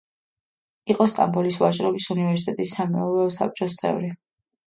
[0.93, 4.13] იყო სტამბოლის ვაჭრობის უნივერსიტეტის სამეურვეო საბჭოს წევრი.